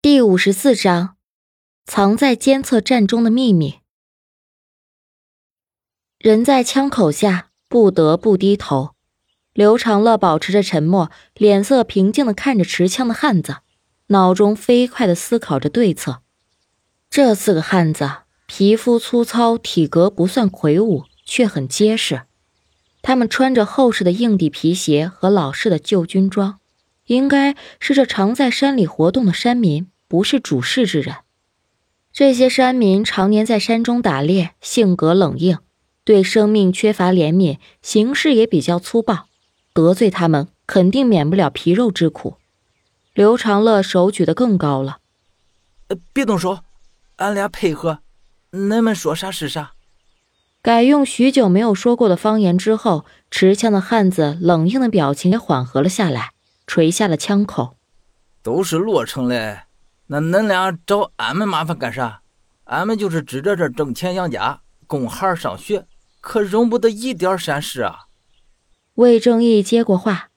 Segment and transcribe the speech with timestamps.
[0.00, 1.16] 第五十四章，
[1.84, 3.80] 藏在监测站中的秘密。
[6.20, 8.94] 人在枪口下，不得不低头。
[9.52, 13.56] 刘长乐保持着沉默，脸色平静的看着持枪的汉子，
[14.06, 16.22] 脑中飞快的思考着对策。
[17.10, 18.08] 这四个汉子
[18.46, 22.22] 皮肤粗糙，体格不算魁梧，却很结实。
[23.02, 26.60] 他们穿着厚实的硬底皮鞋和老式的旧军装。
[27.08, 31.16] 应该是这常在山里活动的山民，不是主事之人。
[32.12, 35.58] 这些山民常年在山中打猎，性格冷硬，
[36.04, 39.26] 对生命缺乏怜悯，行事也比较粗暴。
[39.72, 42.36] 得罪他们，肯定免不了皮肉之苦。
[43.14, 44.98] 刘长乐手举得更高了，
[45.88, 46.58] 呃，别动手，
[47.16, 48.00] 俺俩配合，
[48.52, 49.72] 恁们说啥是啥。
[50.60, 56.32] 改用许久没有说过的方言之后，持枪的汉子冷硬的表情也缓和了下来。
[56.68, 57.78] 垂下了枪口，
[58.42, 59.62] 都是洛城嘞，
[60.08, 62.20] 那恁俩找俺们麻烦干啥？
[62.64, 65.86] 俺们就是指着这挣钱养家，供孩儿上学，
[66.20, 68.00] 可容不得一点闪失啊！
[68.96, 70.28] 魏正义接过话，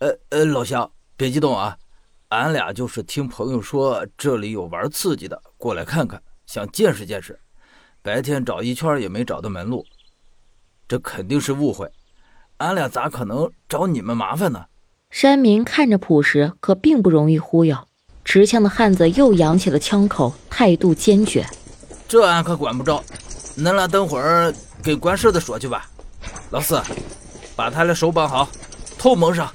[0.00, 1.78] 呃呃，老乡别激动啊，
[2.30, 7.38] 俺俩就是听朋友说这里有玩刺激的，过来看看，想见识见识。
[8.02, 9.86] 白天找一圈也没找到门路，
[10.88, 11.88] 这肯定是误会，
[12.56, 14.66] 俺俩咋可能找你们麻烦呢？
[15.10, 17.76] 山民看着朴实，可并不容易忽悠。
[18.24, 21.44] 持枪的汉子又扬起了枪口，态度坚决
[22.06, 23.02] ：“这俺可管不着，
[23.58, 25.90] 恁俩等会儿给管事的说去吧。
[26.50, 26.80] 老四，
[27.56, 28.48] 把他俩手绑好，
[28.96, 29.52] 头蒙上。”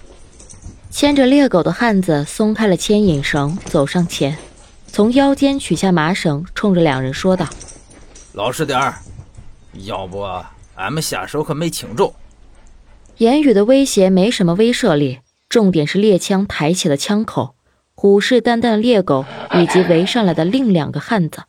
[0.91, 4.37] 牵着猎狗的汉子松开了牵引绳，走上前，
[4.87, 7.47] 从腰间取下麻绳，冲着两人说道
[8.33, 8.99] ：“老实点儿，
[9.85, 10.21] 要不
[10.75, 12.13] 俺们下手可没轻重。”
[13.19, 15.19] 言语的威胁没什么威慑力。
[15.55, 17.55] 重点是猎枪抬起了枪口，
[17.93, 21.43] 虎视眈眈的猎狗以及围上来的另两个汉子。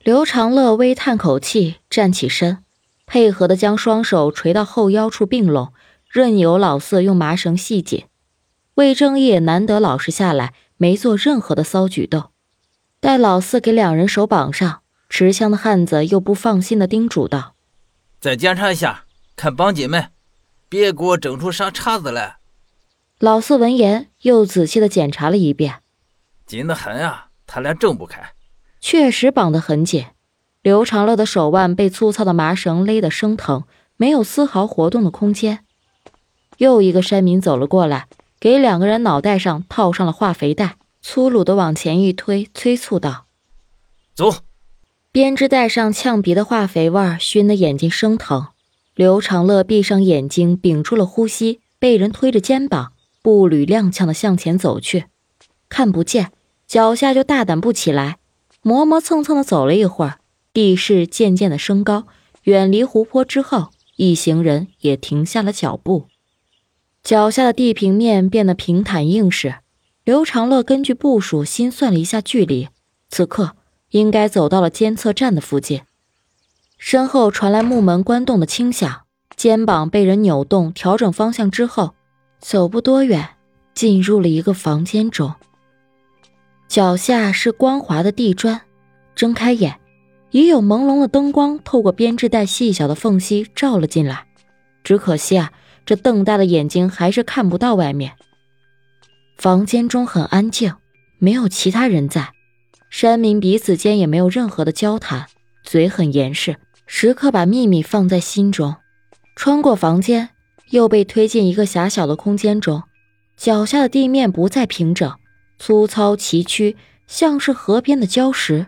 [0.00, 2.62] 刘长乐微叹口气，站起身，
[3.06, 5.72] 配合的将双手垂到后腰处并拢，
[6.10, 8.04] 任由老四用麻绳系紧。
[8.74, 12.24] 魏正义难得老实下来，没做任何的骚举动。
[13.00, 17.54] 待老四给两人手绑上，持枪的汉子又不放心的叮嘱道
[18.20, 19.04] ：“再检查一下，
[19.34, 20.08] 看绑紧没，
[20.68, 22.36] 别给我整出啥岔子来。”
[23.20, 25.80] 老四闻言，又仔细的检查了一遍，
[26.46, 28.22] 紧得很啊，他俩挣不开。
[28.80, 30.06] 确实绑得很紧，
[30.62, 33.64] 刘长乐的手腕被粗糙的麻绳勒得生疼，
[33.96, 35.64] 没有丝毫活动的空间。
[36.58, 38.06] 又一个山民走了过来，
[38.38, 43.26] 给两个人脑袋上套上了化肥袋，粗鲁的往前一推，催促道
[44.14, 44.32] ：“走！”
[45.10, 48.46] 编织袋上呛鼻的化肥味熏得眼睛生疼。
[48.94, 52.92] 刘长乐闭上眼睛，屏住了呼吸，被人推着肩膀。
[53.28, 55.04] 步履踉跄的向前走去，
[55.68, 56.32] 看不见，
[56.66, 58.16] 脚下就大胆不起来，
[58.62, 60.20] 磨磨蹭蹭的走了一会儿，
[60.54, 62.06] 地势渐渐的升高，
[62.44, 66.06] 远离湖泊之后，一行人也停下了脚步，
[67.02, 69.56] 脚下的地平面变得平坦硬实。
[70.04, 72.68] 刘长乐根据部署心算了一下距离，
[73.10, 73.56] 此刻
[73.90, 75.82] 应该走到了监测站的附近。
[76.78, 79.02] 身后传来木门关动的轻响，
[79.36, 81.92] 肩膀被人扭动，调整方向之后。
[82.40, 83.28] 走不多远，
[83.74, 85.34] 进入了一个房间中。
[86.68, 88.60] 脚下是光滑的地砖，
[89.14, 89.78] 睁开眼，
[90.30, 94.26] 已有朦胧的灯光透过编织袋细小的缝隙照了进来。
[94.84, 95.52] 只可惜啊，
[95.84, 98.12] 这瞪大的眼睛还是看不到外面。
[99.36, 100.74] 房间中很安静，
[101.18, 102.30] 没有其他人在。
[102.90, 105.26] 山民彼此间也没有任何的交谈，
[105.62, 106.56] 嘴很严实，
[106.86, 108.76] 时刻把秘密放在心中。
[109.36, 110.30] 穿过房间。
[110.70, 112.82] 又被推进一个狭小的空间中，
[113.36, 115.12] 脚下的地面不再平整，
[115.58, 118.66] 粗糙崎岖，像是河边的礁石。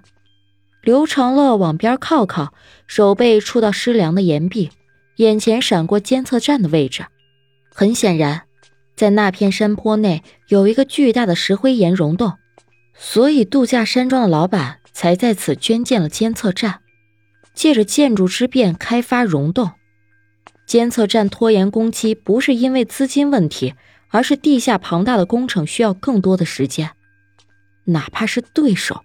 [0.83, 2.55] 刘长乐往边靠靠，
[2.87, 4.71] 手背触到湿凉的岩壁，
[5.17, 7.05] 眼前闪过监测站的位置。
[7.75, 8.43] 很显然，
[8.97, 12.33] 在那片山坡内有一个巨大的石灰岩溶洞，
[12.95, 16.81] 所以度假山庄的老板才在此捐建了监测站，
[17.55, 19.71] 借着建筑之便开发溶洞。
[20.71, 23.75] 监测站拖延工期不是因为资金问题，
[24.09, 26.93] 而是地下庞大的工程需要更多的时间。
[27.87, 29.01] 哪怕是对手，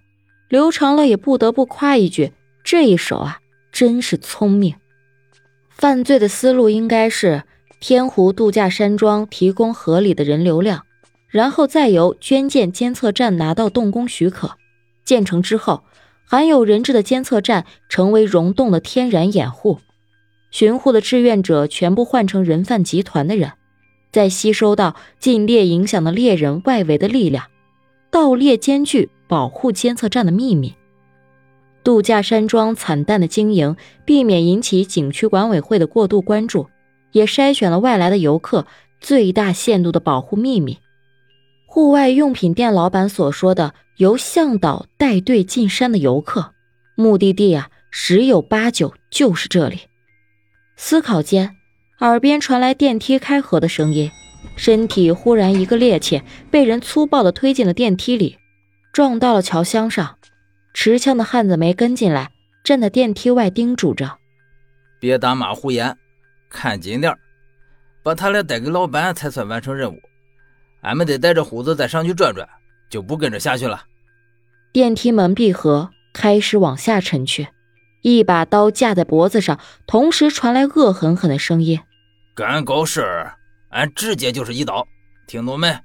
[0.48, 2.34] 刘长乐也不得不夸一句：
[2.64, 3.40] 这一手啊，
[3.72, 4.76] 真是聪明。
[5.72, 7.42] 犯罪的思路应该是
[7.80, 10.84] 天湖度假山庄提供合理的人流量，
[11.30, 14.52] 然后再由捐建监测站拿到动工许可。
[15.04, 15.84] 建成之后，
[16.26, 19.80] 含有人质的监测站成为溶洞的天然掩护。
[20.56, 23.52] 巡护的志愿者全部换成人贩集团的人，
[24.14, 27.48] 再吸收到禁猎影响的猎人外围的力量，
[28.10, 30.74] 盗猎兼具保护监测站的秘密。
[31.84, 33.76] 度假山庄惨淡的经营，
[34.06, 36.70] 避免引起景区管委会的过度关注，
[37.12, 38.66] 也筛选了外来的游客，
[39.02, 40.78] 最大限度的保护秘密。
[41.66, 46.54] 户外用品店老板所说的由向导带队进山的游客，
[46.96, 49.80] 目的地啊，十有八九就是这里。
[50.78, 51.56] 思考间，
[52.00, 54.12] 耳边传来电梯开合的声音，
[54.56, 58.38] 身体忽然一个趔趄，被人粗暴的推进了电梯里，
[58.92, 60.18] 撞到了桥箱上。
[60.74, 62.32] 持枪的汉子没跟进来，
[62.64, 64.18] 站在电梯外叮嘱着
[65.00, 65.98] ：“别打马虎眼，
[66.50, 67.18] 看紧点
[68.04, 69.98] 把他俩带给老板才算完成任务。
[70.82, 72.48] 俺们得带着虎子再上去转转，
[72.90, 73.86] 就不跟着下去了。”
[74.74, 77.48] 电梯门闭合，开始往下沉去，
[78.06, 81.80] 一把刀架在脖子上，同时传来恶狠狠的声音
[82.38, 83.34] ：“敢搞事儿，
[83.70, 84.86] 俺直接就是一刀，
[85.26, 85.76] 听懂没？”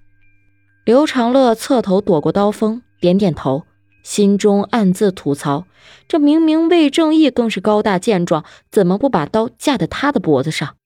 [0.85, 3.65] 刘长乐侧头躲过刀锋，点点头。
[4.03, 5.65] 心中暗自吐槽：
[6.09, 10.77] 这明明魏正义更是高大健壮，怎么不把刀架在他的脖子上？